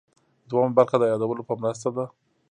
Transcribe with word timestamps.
دوهمه 0.49 0.73
برخه 0.79 0.95
د 0.99 1.03
یادولو 1.11 1.47
په 1.49 1.53
مرسته 1.61 1.87
ده. 1.95 2.05